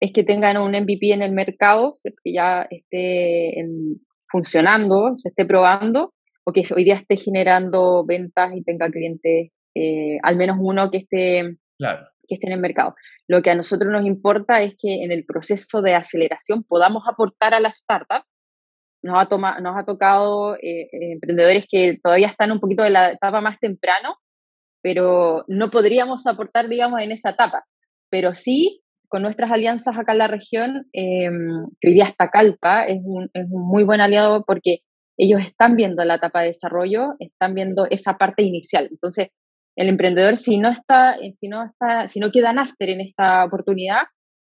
es 0.00 0.12
que 0.12 0.24
tengan 0.24 0.56
un 0.56 0.72
MVP 0.72 1.12
en 1.12 1.22
el 1.22 1.32
mercado, 1.32 1.94
que 2.02 2.32
ya 2.32 2.66
esté 2.70 3.60
en, 3.60 4.00
funcionando, 4.30 5.12
se 5.16 5.28
esté 5.28 5.44
probando, 5.44 6.14
o 6.44 6.52
que 6.52 6.64
hoy 6.74 6.84
día 6.84 6.94
esté 6.94 7.16
generando 7.16 8.04
ventas 8.06 8.50
y 8.56 8.62
tenga 8.64 8.90
clientes, 8.90 9.50
eh, 9.74 10.18
al 10.22 10.36
menos 10.36 10.56
uno 10.58 10.90
que 10.90 10.98
esté, 10.98 11.56
que 11.78 12.34
esté 12.34 12.46
en 12.46 12.54
el 12.54 12.60
mercado. 12.60 12.94
Lo 13.28 13.42
que 13.42 13.50
a 13.50 13.54
nosotros 13.54 13.92
nos 13.92 14.06
importa 14.06 14.62
es 14.62 14.74
que 14.78 15.04
en 15.04 15.12
el 15.12 15.24
proceso 15.26 15.82
de 15.82 15.94
aceleración 15.94 16.64
podamos 16.64 17.04
aportar 17.06 17.52
a 17.52 17.60
la 17.60 17.68
startup. 17.68 18.24
Nos 19.02 19.18
ha, 19.18 19.28
toma, 19.28 19.60
nos 19.60 19.76
ha 19.78 19.84
tocado 19.84 20.56
eh, 20.56 20.88
emprendedores 20.92 21.66
que 21.70 21.98
todavía 22.02 22.26
están 22.26 22.52
un 22.52 22.60
poquito 22.60 22.82
de 22.82 22.90
la 22.90 23.12
etapa 23.12 23.40
más 23.40 23.58
temprano, 23.58 24.16
pero 24.82 25.44
no 25.46 25.70
podríamos 25.70 26.26
aportar, 26.26 26.68
digamos, 26.68 27.00
en 27.02 27.12
esa 27.12 27.30
etapa. 27.30 27.64
Pero 28.10 28.34
sí 28.34 28.82
con 29.10 29.22
nuestras 29.22 29.50
alianzas 29.50 29.98
acá 29.98 30.12
en 30.12 30.18
la 30.18 30.28
región, 30.28 30.86
em, 30.92 31.66
que 31.80 31.88
hoy 31.88 31.94
día 31.94 32.04
está 32.04 32.30
Calpa, 32.30 32.84
es 32.84 33.00
un, 33.04 33.28
es 33.34 33.44
un 33.50 33.68
muy 33.68 33.82
buen 33.82 34.00
aliado 34.00 34.44
porque 34.46 34.78
ellos 35.18 35.40
están 35.44 35.74
viendo 35.74 36.04
la 36.04 36.14
etapa 36.14 36.40
de 36.40 36.46
desarrollo, 36.46 37.16
están 37.18 37.54
viendo 37.54 37.86
esa 37.90 38.16
parte 38.16 38.42
inicial. 38.42 38.88
Entonces, 38.88 39.28
el 39.76 39.88
emprendedor, 39.88 40.36
si 40.38 40.58
no 40.58 40.70
está, 40.70 41.16
si 41.34 41.48
no 41.48 41.64
está, 41.64 42.06
si 42.06 42.20
no 42.20 42.30
queda 42.30 42.52
náster 42.52 42.88
en 42.88 43.00
esta 43.00 43.44
oportunidad, 43.44 44.02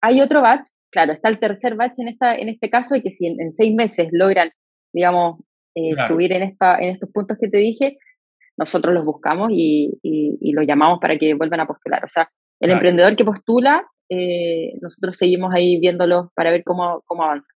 hay 0.01 0.21
otro 0.21 0.41
batch, 0.41 0.67
claro, 0.91 1.13
está 1.13 1.29
el 1.29 1.39
tercer 1.39 1.75
batch 1.75 1.99
en 1.99 2.09
esta, 2.09 2.35
en 2.35 2.49
este 2.49 2.69
caso, 2.69 2.95
y 2.95 3.01
que 3.01 3.09
si 3.09 3.25
en, 3.27 3.51
seis 3.51 3.73
meses 3.73 4.09
logran, 4.11 4.51
digamos, 4.93 5.39
eh, 5.75 5.95
subir 6.07 6.31
en 6.31 6.43
esta, 6.43 6.77
en 6.77 6.89
estos 6.91 7.09
puntos 7.11 7.37
que 7.41 7.49
te 7.49 7.57
dije, 7.57 7.97
nosotros 8.55 8.93
los 8.93 9.03
buscamos 9.03 9.49
y, 9.51 9.97
y, 10.03 10.51
los 10.51 10.67
llamamos 10.67 10.99
para 11.01 11.17
que 11.17 11.33
vuelvan 11.33 11.61
a 11.61 11.65
postular. 11.65 12.05
O 12.05 12.07
sea, 12.07 12.29
el 12.59 12.69
emprendedor 12.69 13.15
que 13.15 13.25
postula 13.25 13.83
eh, 14.09 14.73
nosotros 14.81 15.17
seguimos 15.17 15.53
ahí 15.53 15.79
viéndolos 15.79 16.27
para 16.35 16.51
ver 16.51 16.63
cómo, 16.63 17.01
cómo 17.05 17.23
avanza. 17.23 17.49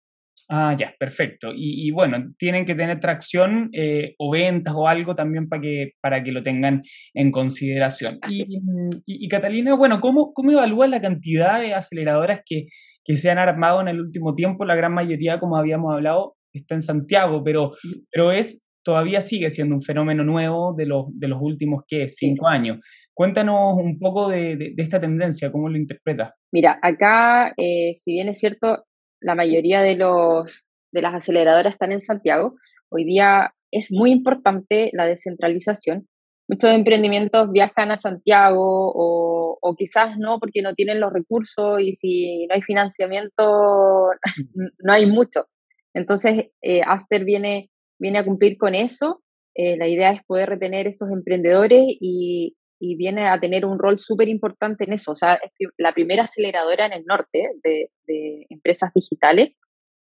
Ah, 0.49 0.77
ya, 0.79 0.95
perfecto. 0.99 1.51
Y, 1.53 1.91
bueno, 1.91 2.33
tienen 2.39 2.65
que 2.65 2.77
tener 2.77 3.01
tracción 3.01 3.69
eh, 3.73 4.15
o 4.19 4.31
ventas 4.31 4.75
o 4.77 4.87
algo 4.87 5.17
también 5.17 5.49
para 5.49 5.61
que, 5.61 5.93
para 6.01 6.23
que 6.23 6.31
lo 6.31 6.45
tengan 6.45 6.83
en 7.15 7.33
consideración. 7.33 8.21
Y, 8.29 9.29
Catalina, 9.29 9.75
bueno, 9.75 10.01
¿cómo, 10.01 10.33
¿cómo 10.33 10.53
evalúas 10.53 10.89
la 10.89 11.01
cantidad 11.01 11.61
de 11.61 11.75
aceleradoras 11.75 12.43
que, 12.47 12.67
que 13.05 13.17
se 13.17 13.29
han 13.29 13.39
armado 13.39 13.81
en 13.81 13.89
el 13.89 14.01
último 14.01 14.35
tiempo? 14.35 14.65
La 14.65 14.77
gran 14.77 14.95
mayoría, 14.95 15.41
como 15.41 15.57
habíamos 15.57 15.93
hablado, 15.93 16.37
está 16.53 16.75
en 16.75 16.83
Santiago, 16.83 17.43
pero, 17.43 17.73
pero 18.13 18.31
es 18.31 18.66
todavía 18.87 19.21
sigue 19.21 19.51
siendo 19.51 19.75
un 19.75 19.83
fenómeno 19.83 20.23
nuevo 20.23 20.73
de 20.73 20.87
los, 20.87 21.07
de 21.11 21.27
los 21.27 21.39
últimos, 21.43 21.83
¿qué? 21.89 22.09
Cinco 22.09 22.47
años. 22.47 22.79
Cuéntanos 23.13 23.75
un 23.79 23.99
poco 23.99 24.29
de, 24.29 24.75
esta 24.77 25.01
tendencia, 25.01 25.51
¿cómo 25.51 25.69
lo 25.69 25.77
interpretas? 25.77 26.31
Mira, 26.53 26.79
acá, 26.81 27.53
eh, 27.57 27.95
si 27.97 28.13
bien 28.13 28.29
es 28.29 28.39
cierto, 28.39 28.85
la 29.21 29.35
mayoría 29.35 29.83
de, 29.83 29.97
los, 29.97 30.69
de 30.93 31.03
las 31.03 31.15
aceleradoras 31.15 31.73
están 31.73 31.91
en 31.91 32.01
Santiago, 32.01 32.55
hoy 32.89 33.05
día 33.05 33.55
es 33.73 33.91
muy 33.91 34.13
importante 34.13 34.91
la 34.93 35.05
descentralización. 35.05 36.07
Muchos 36.49 36.71
emprendimientos 36.71 37.51
viajan 37.51 37.91
a 37.91 37.97
Santiago 37.97 38.93
o, 38.95 39.59
o 39.61 39.75
quizás 39.75 40.17
no 40.17 40.39
porque 40.39 40.63
no 40.63 40.75
tienen 40.75 41.01
los 41.01 41.13
recursos 41.13 41.81
y 41.81 41.97
si 41.97 42.47
no 42.47 42.55
hay 42.55 42.63
financiamiento 42.63 44.11
no 44.79 44.93
hay 44.93 45.07
mucho. 45.07 45.47
Entonces, 45.93 46.51
eh, 46.63 46.83
Aster 46.87 47.25
viene 47.25 47.71
viene 47.99 48.19
a 48.19 48.25
cumplir 48.25 48.57
con 48.59 48.75
eso. 48.75 49.23
Eh, 49.55 49.77
la 49.79 49.89
idea 49.89 50.13
es 50.13 50.23
poder 50.25 50.51
retener 50.51 50.87
esos 50.87 51.11
emprendedores 51.11 51.85
y, 52.01 52.57
viene 52.79 53.27
a 53.27 53.41
tener 53.41 53.65
un 53.65 53.79
rol 53.79 53.99
súper 53.99 54.29
importante 54.29 54.85
en 54.85 54.93
eso. 54.93 55.13
O 55.13 55.17
sea, 55.17 55.35
es 55.35 55.51
la 55.79 55.95
primera 55.95 56.25
aceleradora 56.25 56.87
en 56.87 56.93
el 56.93 57.05
norte 57.07 57.51
de, 57.65 58.47
empresas 58.51 58.93
digitales 58.95 59.53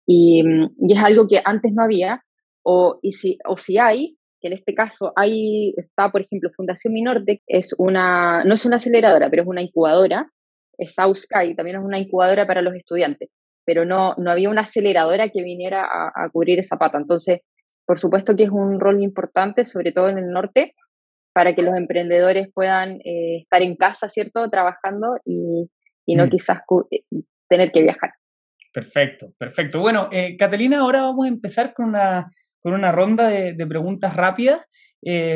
y, 0.06 0.44
es 0.90 1.04
algo 1.04 1.28
que 1.30 1.42
antes 1.44 1.72
no 1.74 1.84
había. 1.84 2.24
O, 2.64 3.00
y 3.02 3.14
si, 3.14 3.38
o 3.46 3.58
si 3.58 3.78
hay, 3.78 4.18
que 4.42 4.48
en 4.48 4.54
este 4.54 4.76
caso 4.76 5.14
hay, 5.16 5.74
está, 5.78 6.12
por 6.12 6.22
ejemplo, 6.22 6.52
Fundación 6.56 6.94
Minorte, 6.94 7.42
es 7.48 7.74
una, 7.78 8.44
no 8.44 8.56
es 8.56 8.66
una 8.66 8.76
aceleradora, 8.76 9.30
pero 9.30 9.44
es 9.44 9.48
una 9.48 9.62
incubadora. 9.62 10.30
Está 10.78 11.08
USCAI, 11.08 11.56
también 11.56 11.78
es 11.78 11.84
una 11.84 12.00
incubadora 12.00 12.46
para 12.46 12.62
los 12.62 12.76
estudiantes, 12.76 13.30
pero 13.66 13.86
no, 13.86 14.14
no 14.18 14.30
había 14.30 14.50
una 14.50 14.62
aceleradora 14.62 15.30
que 15.30 15.42
viniera 15.42 15.84
a, 15.86 16.12
a 16.14 16.30
cubrir 16.30 16.60
esa 16.60 16.78
pata. 16.78 16.98
Entonces, 16.98 17.40
por 17.88 17.98
supuesto 17.98 18.36
que 18.36 18.44
es 18.44 18.50
un 18.52 18.80
rol 18.80 19.02
importante, 19.02 19.66
sobre 19.66 19.94
todo 19.94 20.10
en 20.10 20.18
el 20.18 20.30
norte, 20.30 20.76
para 21.34 21.56
que 21.56 21.62
los 21.62 21.76
emprendedores 21.76 22.50
puedan 22.54 23.00
eh, 23.06 23.38
estar 23.40 23.62
en 23.62 23.76
casa, 23.76 24.10
¿cierto? 24.10 24.50
Trabajando 24.50 25.16
y, 25.26 25.70
no 26.16 26.26
mm. 26.26 26.30
quizás 26.30 26.60
eh, 26.92 27.04
tener 27.48 27.72
que 27.72 27.82
viajar. 27.82 28.12
Perfecto, 28.74 29.34
perfecto. 29.40 29.80
Bueno, 29.80 30.10
eh, 30.12 30.36
Catalina, 30.38 30.80
ahora 30.80 31.02
vamos 31.02 31.26
a 31.26 31.30
empezar 31.30 31.74
con 31.74 31.86
una, 31.88 32.30
con 32.60 32.74
una 32.74 32.92
ronda 32.92 33.30
de, 33.30 33.66
preguntas 33.66 34.16
rápidas. 34.16 34.66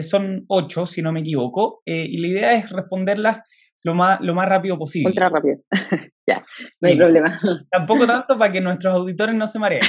son 0.01 0.43
ocho, 0.49 0.85
si 0.85 1.01
no 1.01 1.13
me 1.13 1.21
equivoco, 1.21 1.81
y 1.85 2.17
la 2.17 2.27
idea 2.27 2.53
es 2.53 2.69
responderlas 2.69 3.39
lo 3.83 3.95
más, 3.95 4.19
lo 4.21 4.33
más 4.33 4.47
rápido 4.47 4.77
posible. 4.77 5.09
Ultra 5.09 5.29
rápido. 5.29 5.57
ya, 6.27 6.43
no 6.81 6.89
hay 6.89 6.97
problema. 6.97 7.39
Tampoco 7.71 8.05
tanto 8.05 8.37
para 8.37 8.51
que 8.51 8.61
nuestros 8.61 8.93
auditores 8.93 9.35
no 9.35 9.47
se 9.47 9.59
mareen. 9.59 9.81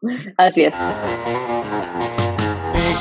Así 0.36 0.64
es. 0.64 0.74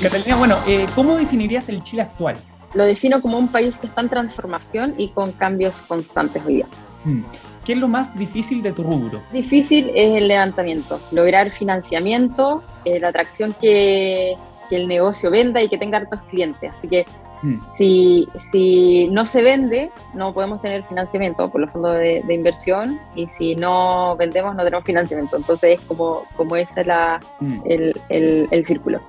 Catalina, 0.01 0.35
bueno, 0.35 0.57
eh, 0.65 0.87
¿cómo 0.95 1.15
definirías 1.15 1.69
el 1.69 1.83
Chile 1.83 2.01
actual? 2.01 2.35
Lo 2.73 2.85
defino 2.85 3.21
como 3.21 3.37
un 3.37 3.49
país 3.49 3.77
que 3.77 3.85
está 3.85 4.01
en 4.01 4.09
transformación 4.09 4.95
y 4.97 5.09
con 5.09 5.31
cambios 5.31 5.81
constantes 5.83 6.41
hoy 6.45 6.55
día. 6.55 6.65
Hmm. 7.03 7.21
¿Qué 7.65 7.73
es 7.73 7.77
lo 7.77 7.87
más 7.87 8.17
difícil 8.17 8.63
de 8.63 8.71
tu 8.71 8.81
rubro? 8.81 9.21
Difícil 9.31 9.91
es 9.93 10.17
el 10.17 10.27
levantamiento, 10.27 10.99
lograr 11.11 11.51
financiamiento, 11.51 12.63
eh, 12.85 12.99
la 12.99 13.09
atracción 13.09 13.53
que, 13.61 14.35
que, 14.69 14.75
el 14.75 14.87
negocio 14.87 15.29
venda 15.29 15.61
y 15.61 15.69
que 15.69 15.77
tenga 15.77 15.97
hartos 15.97 16.21
clientes. 16.29 16.71
Así 16.75 16.87
que 16.87 17.05
hmm. 17.41 17.59
si, 17.71 18.27
si 18.37 19.07
no 19.09 19.25
se 19.25 19.41
vende, 19.41 19.91
no 20.13 20.33
podemos 20.33 20.61
tener 20.61 20.83
financiamiento 20.83 21.49
por 21.49 21.61
los 21.61 21.71
fondos 21.71 21.97
de, 21.97 22.23
inversión 22.29 22.99
y 23.15 23.27
si 23.27 23.55
no 23.55 24.15
vendemos, 24.17 24.55
no 24.55 24.63
tenemos 24.63 24.85
financiamiento. 24.85 25.37
Entonces 25.37 25.79
es 25.79 25.85
como, 25.85 26.23
como 26.35 26.55
ese 26.55 26.81
es 26.81 26.87
la, 26.87 27.19
hmm. 27.39 27.61
el, 27.65 28.01
el, 28.09 28.47
el 28.51 28.65
círculo. 28.65 28.99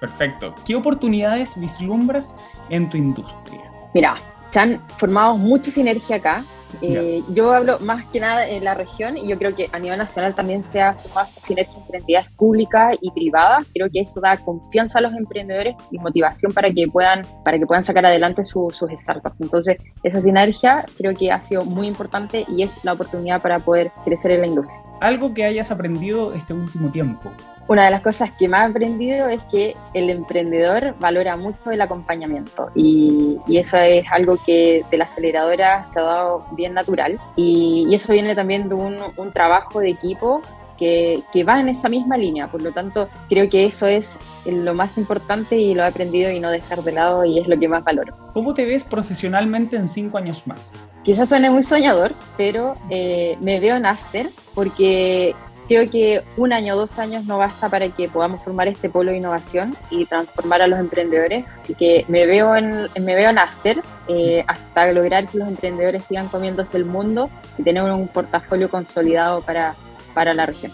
Perfecto. 0.00 0.54
¿Qué 0.64 0.76
oportunidades 0.76 1.58
vislumbras 1.58 2.36
en 2.70 2.88
tu 2.88 2.96
industria? 2.96 3.70
Mira, 3.94 4.18
se 4.50 4.58
han 4.58 4.80
formado 4.96 5.36
mucha 5.36 5.70
sinergia 5.70 6.16
acá. 6.16 6.44
Eh, 6.82 7.22
yo 7.32 7.52
hablo 7.52 7.78
más 7.80 8.04
que 8.06 8.20
nada 8.20 8.46
en 8.46 8.62
la 8.62 8.74
región 8.74 9.16
y 9.16 9.26
yo 9.26 9.38
creo 9.38 9.56
que 9.56 9.70
a 9.72 9.78
nivel 9.78 9.98
nacional 9.98 10.34
también 10.34 10.62
se 10.62 10.82
ha 10.82 10.92
formado 10.94 11.28
sinergia 11.38 11.74
entre 11.78 11.98
entidades 11.98 12.30
públicas 12.32 12.96
y 13.00 13.10
privadas. 13.10 13.66
Creo 13.72 13.88
que 13.90 14.00
eso 14.00 14.20
da 14.20 14.36
confianza 14.36 14.98
a 14.98 15.02
los 15.02 15.14
emprendedores 15.14 15.74
y 15.90 15.98
motivación 15.98 16.52
para 16.52 16.70
que 16.70 16.86
puedan, 16.86 17.26
para 17.42 17.58
que 17.58 17.66
puedan 17.66 17.82
sacar 17.82 18.04
adelante 18.04 18.44
sus 18.44 18.74
startups. 18.96 19.40
Entonces, 19.40 19.78
esa 20.02 20.20
sinergia 20.20 20.84
creo 20.96 21.14
que 21.14 21.32
ha 21.32 21.40
sido 21.40 21.64
muy 21.64 21.86
importante 21.86 22.44
y 22.48 22.62
es 22.62 22.84
la 22.84 22.92
oportunidad 22.92 23.40
para 23.40 23.60
poder 23.60 23.90
crecer 24.04 24.32
en 24.32 24.42
la 24.42 24.46
industria. 24.46 24.78
Algo 25.00 25.32
que 25.32 25.44
hayas 25.44 25.70
aprendido 25.70 26.34
este 26.34 26.52
último 26.52 26.90
tiempo. 26.90 27.32
Una 27.68 27.84
de 27.84 27.90
las 27.90 28.00
cosas 28.00 28.30
que 28.30 28.48
más 28.48 28.66
he 28.66 28.70
aprendido 28.70 29.28
es 29.28 29.42
que 29.44 29.76
el 29.92 30.08
emprendedor 30.08 30.94
valora 30.98 31.36
mucho 31.36 31.70
el 31.70 31.82
acompañamiento 31.82 32.70
y, 32.74 33.38
eso 33.48 33.76
es 33.76 34.06
algo 34.10 34.38
que 34.46 34.84
de 34.90 34.96
la 34.96 35.04
aceleradora 35.04 35.84
se 35.84 36.00
ha 36.00 36.04
dado 36.04 36.46
bien 36.52 36.72
natural 36.72 37.20
y, 37.36 37.86
eso 37.94 38.12
viene 38.12 38.34
también 38.34 38.68
de 38.70 38.74
un, 38.74 38.96
un 39.16 39.32
trabajo 39.32 39.80
de 39.80 39.90
equipo 39.90 40.40
que, 40.78 41.22
que, 41.32 41.44
va 41.44 41.60
en 41.60 41.68
esa 41.68 41.88
misma 41.88 42.16
línea. 42.16 42.46
Por 42.50 42.62
lo 42.62 42.72
tanto, 42.72 43.08
creo 43.28 43.50
que 43.50 43.66
eso 43.66 43.86
es 43.86 44.18
lo 44.46 44.72
más 44.72 44.96
importante 44.96 45.58
y 45.58 45.74
lo 45.74 45.82
he 45.82 45.86
aprendido 45.86 46.30
y 46.30 46.40
no 46.40 46.50
dejar 46.50 46.82
de 46.82 46.92
lado 46.92 47.24
y 47.24 47.38
es 47.38 47.48
lo 47.48 47.58
que 47.58 47.68
más 47.68 47.84
valoro. 47.84 48.16
¿Cómo 48.32 48.54
te 48.54 48.64
ves 48.64 48.84
profesionalmente 48.84 49.76
en 49.76 49.88
cinco 49.88 50.16
años 50.16 50.46
más? 50.46 50.72
Quizás 51.02 51.28
suene 51.28 51.50
muy 51.50 51.64
soñador, 51.64 52.14
pero 52.36 52.76
eh, 52.88 53.36
me 53.40 53.60
veo 53.60 53.76
en 53.76 53.84
Aster 53.84 54.30
porque 54.54 55.34
creo 55.68 55.88
que 55.90 56.24
un 56.36 56.52
año 56.52 56.74
o 56.74 56.78
dos 56.78 56.98
años 56.98 57.24
no 57.26 57.38
basta 57.38 57.68
para 57.68 57.88
que 57.90 58.08
podamos 58.08 58.42
formar 58.42 58.66
este 58.66 58.88
polo 58.88 59.12
de 59.12 59.18
innovación 59.18 59.76
y 59.90 60.06
transformar 60.06 60.62
a 60.62 60.66
los 60.66 60.80
emprendedores. 60.80 61.44
Así 61.56 61.74
que 61.74 62.04
me 62.08 62.26
veo 62.26 62.56
en, 62.56 62.88
me 63.00 63.14
veo 63.14 63.30
en 63.30 63.38
Aster 63.38 63.82
eh, 64.08 64.44
hasta 64.48 64.90
lograr 64.92 65.28
que 65.28 65.38
los 65.38 65.46
emprendedores 65.46 66.06
sigan 66.06 66.28
comiéndose 66.28 66.76
el 66.76 66.84
mundo 66.84 67.30
y 67.58 67.62
tener 67.62 67.84
un 67.84 68.08
portafolio 68.08 68.70
consolidado 68.70 69.42
para 69.42 69.76
para 70.18 70.34
la 70.34 70.46
región. 70.46 70.72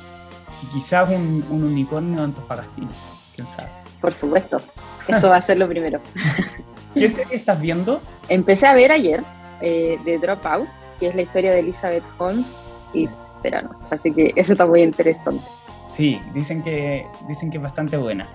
Quizás 0.73 1.07
un, 1.11 1.45
un 1.51 1.65
unicornio 1.65 2.17
de 2.17 2.25
Antofagastino, 2.25 2.89
quién 3.35 3.47
sabe. 3.47 3.69
Por 4.01 4.15
supuesto, 4.15 4.59
eso 5.07 5.29
va 5.29 5.37
a 5.37 5.43
ser 5.43 5.59
lo 5.59 5.69
primero. 5.69 6.01
¿Qué 6.95 7.11
serie 7.11 7.37
estás 7.37 7.61
viendo? 7.61 8.01
Empecé 8.31 8.67
a 8.67 8.73
ver 8.73 8.91
ayer 8.91 9.23
eh, 9.61 9.99
de 10.05 10.19
Dropout, 10.19 10.67
que 10.99 11.09
es 11.09 11.15
la 11.15 11.21
historia 11.21 11.53
de 11.53 11.61
Elizabeth 11.61 12.05
Holmes 12.17 12.47
y 12.95 13.07
Teranos, 13.45 13.79
así 13.91 14.11
que 14.11 14.33
eso 14.35 14.53
está 14.53 14.67
muy 14.67 14.81
interesante. 14.81 15.45
Sí, 15.87 16.19
dicen 16.33 16.63
que, 16.63 17.07
dicen 17.29 17.51
que 17.51 17.59
es 17.59 17.63
bastante 17.63 17.99
buena. 17.99 18.27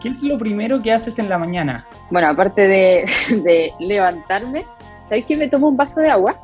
¿Qué 0.00 0.10
es 0.10 0.22
lo 0.22 0.36
primero 0.36 0.82
que 0.82 0.92
haces 0.92 1.18
en 1.18 1.30
la 1.30 1.38
mañana? 1.38 1.86
Bueno, 2.10 2.28
aparte 2.28 2.68
de, 2.68 3.06
de 3.42 3.72
levantarme, 3.80 4.66
¿sabes 5.08 5.24
que 5.24 5.38
me 5.38 5.48
tomo 5.48 5.68
un 5.68 5.76
vaso 5.76 6.00
de 6.00 6.10
agua? 6.10 6.38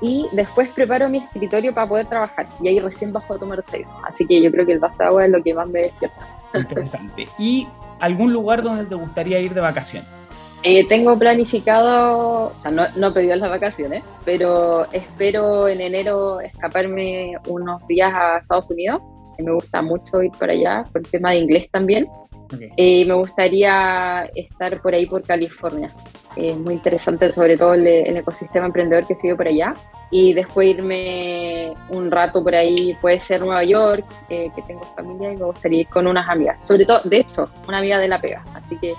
y 0.00 0.28
después 0.32 0.68
preparo 0.70 1.08
mi 1.08 1.18
escritorio 1.18 1.72
para 1.72 1.88
poder 1.88 2.06
trabajar 2.06 2.46
y 2.60 2.68
ahí 2.68 2.78
recién 2.78 3.12
bajo 3.12 3.34
a 3.34 3.38
tomar 3.38 3.62
desayuno. 3.62 3.96
Así 4.04 4.26
que 4.26 4.42
yo 4.42 4.50
creo 4.50 4.66
que 4.66 4.72
el 4.72 4.78
vaso 4.78 4.98
de 4.98 5.06
agua 5.06 5.24
es 5.24 5.30
lo 5.30 5.42
que 5.42 5.54
más 5.54 5.66
me 5.68 5.82
despierta. 5.82 6.28
Interesante. 6.52 7.28
¿Y 7.38 7.66
algún 8.00 8.32
lugar 8.32 8.62
donde 8.62 8.84
te 8.84 8.94
gustaría 8.94 9.40
ir 9.40 9.54
de 9.54 9.60
vacaciones? 9.60 10.28
Eh, 10.66 10.86
tengo 10.88 11.18
planificado, 11.18 12.46
o 12.46 12.62
sea, 12.62 12.70
no, 12.70 12.84
no 12.96 13.08
he 13.08 13.12
pedido 13.12 13.36
las 13.36 13.50
vacaciones, 13.50 14.02
pero 14.24 14.90
espero 14.92 15.68
en 15.68 15.82
enero 15.82 16.40
escaparme 16.40 17.34
unos 17.46 17.86
días 17.86 18.10
a 18.14 18.38
Estados 18.38 18.70
Unidos. 18.70 19.02
Me 19.38 19.52
gusta 19.52 19.82
mucho 19.82 20.22
ir 20.22 20.32
para 20.32 20.54
allá 20.54 20.84
por 20.90 21.02
el 21.02 21.10
tema 21.10 21.32
de 21.32 21.40
inglés 21.40 21.68
también. 21.70 22.08
y 22.78 23.02
eh, 23.02 23.04
me 23.04 23.12
gustaría 23.12 24.24
estar 24.34 24.80
por 24.80 24.94
ahí 24.94 25.04
por 25.04 25.22
California. 25.22 25.94
Es 26.36 26.56
muy 26.56 26.74
interesante, 26.74 27.32
sobre 27.32 27.56
todo 27.56 27.74
el, 27.74 27.86
ecosistema 27.86 28.66
emprendedor 28.66 29.06
que 29.06 29.14
sigue 29.14 29.36
por 29.36 29.48
allá. 29.48 29.74
Y 30.10 30.32
después 30.32 30.68
irme 30.68 31.72
un 31.88 32.10
rato 32.10 32.42
por 32.42 32.54
ahí, 32.54 32.96
puede 33.00 33.20
ser 33.20 33.40
Nueva 33.40 33.64
York, 33.64 34.04
que 34.28 34.50
tengo 34.66 34.84
familia 34.94 35.32
y 35.32 35.36
me 35.36 35.44
gustaría 35.44 35.80
ir 35.80 35.88
con 35.88 36.06
unas 36.06 36.28
amigas. 36.28 36.58
Sobre 36.66 36.84
todo, 36.84 37.00
de 37.04 37.18
hecho, 37.18 37.48
una 37.66 37.78
amiga 37.78 37.98
de 37.98 38.08
La 38.08 38.20
Pega. 38.20 38.44
Así 38.54 38.76
que 38.78 38.94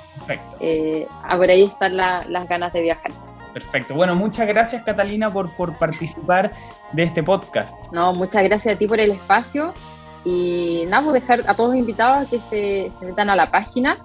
eh, 0.60 1.08
por 1.38 1.50
ahí 1.50 1.64
están 1.64 1.96
las 1.98 2.50
ganas 2.50 2.74
de 2.74 2.82
viajar. 2.82 3.12
Perfecto. 3.54 3.94
Bueno, 3.96 4.16
muchas 4.16 4.48
gracias 4.48 4.84
Catalina 4.84 5.32
por, 5.32 5.50
por 5.56 5.78
participar 5.78 6.52
de 6.92 7.04
este 7.04 7.24
podcast. 7.24 7.74
No, 7.94 8.14
muchas 8.14 8.44
gracias 8.44 8.76
a 8.76 8.78
ti 8.78 8.86
por 8.86 9.00
el 9.00 9.12
espacio. 9.12 9.74
Y 10.26 10.84
nada, 10.90 11.04
pues 11.04 11.22
dejar 11.22 11.42
a 11.48 11.54
todos 11.54 11.70
los 11.70 11.80
invitados 11.80 12.28
que 12.30 12.40
se, 12.40 12.92
se 13.00 13.06
metan 13.06 13.30
a 13.30 13.36
la 13.36 13.52
página 13.52 13.98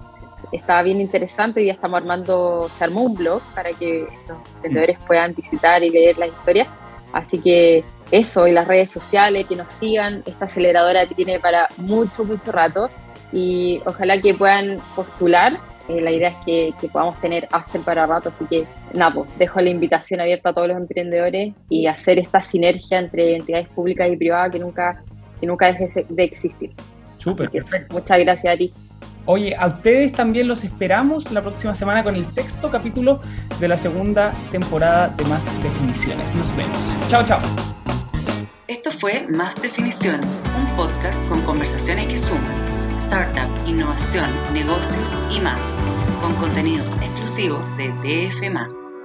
estaba 0.51 0.83
bien 0.83 1.01
interesante 1.01 1.61
y 1.61 1.67
ya 1.67 1.73
estamos 1.73 1.97
armando, 1.97 2.69
se 2.73 2.83
armó 2.83 3.03
un 3.03 3.15
blog 3.15 3.41
para 3.55 3.71
que 3.73 4.07
los 4.27 4.37
emprendedores 4.55 4.99
mm. 4.99 5.03
puedan 5.05 5.33
visitar 5.33 5.83
y 5.83 5.89
leer 5.89 6.17
la 6.17 6.27
historia. 6.27 6.67
Así 7.13 7.39
que 7.39 7.83
eso, 8.11 8.47
y 8.47 8.51
las 8.51 8.67
redes 8.67 8.91
sociales, 8.91 9.47
que 9.47 9.55
nos 9.55 9.71
sigan, 9.73 10.23
esta 10.25 10.45
aceleradora 10.45 11.05
tiene 11.07 11.39
para 11.39 11.69
mucho, 11.77 12.23
mucho 12.23 12.51
rato 12.51 12.89
y 13.31 13.81
ojalá 13.85 14.21
que 14.21 14.33
puedan 14.33 14.79
postular. 14.95 15.59
Eh, 15.87 15.99
la 15.99 16.11
idea 16.11 16.29
es 16.29 16.35
que, 16.45 16.73
que, 16.79 16.87
podamos 16.87 17.19
tener 17.21 17.47
Aster 17.51 17.81
para 17.81 18.05
rato, 18.05 18.29
así 18.29 18.45
que 18.45 18.67
nada, 18.93 19.13
pues, 19.13 19.29
dejo 19.37 19.59
la 19.61 19.69
invitación 19.69 20.21
abierta 20.21 20.49
a 20.49 20.53
todos 20.53 20.67
los 20.67 20.77
emprendedores 20.77 21.53
y 21.69 21.87
hacer 21.87 22.19
esta 22.19 22.41
sinergia 22.41 22.99
entre 22.99 23.35
entidades 23.35 23.67
públicas 23.69 24.07
y 24.09 24.15
privadas 24.15 24.51
que 24.51 24.59
nunca, 24.59 25.03
que 25.39 25.47
nunca 25.47 25.71
deje 25.71 26.05
de 26.07 26.23
existir. 26.23 26.71
Súper, 27.17 27.49
perfecto. 27.49 27.93
Muchas 27.93 28.19
gracias 28.19 28.53
a 28.53 28.57
ti. 28.57 28.73
Oye, 29.25 29.55
a 29.55 29.67
ustedes 29.67 30.11
también 30.13 30.47
los 30.47 30.63
esperamos 30.63 31.31
la 31.31 31.41
próxima 31.41 31.75
semana 31.75 32.03
con 32.03 32.15
el 32.15 32.25
sexto 32.25 32.69
capítulo 32.69 33.19
de 33.59 33.67
la 33.67 33.77
segunda 33.77 34.33
temporada 34.51 35.09
de 35.09 35.23
Más 35.25 35.45
Definiciones. 35.61 36.33
Nos 36.35 36.55
vemos. 36.55 36.97
Chao, 37.07 37.25
chao. 37.25 37.39
Esto 38.67 38.91
fue 38.91 39.27
Más 39.35 39.61
Definiciones, 39.61 40.43
un 40.57 40.75
podcast 40.75 41.27
con 41.27 41.41
conversaciones 41.41 42.07
que 42.07 42.17
suman 42.17 42.71
startup, 43.11 43.49
innovación, 43.67 44.29
negocios 44.53 45.13
y 45.29 45.41
más, 45.41 45.77
con 46.21 46.33
contenidos 46.35 46.93
exclusivos 47.01 47.67
de 47.75 47.89
DF. 47.89 49.00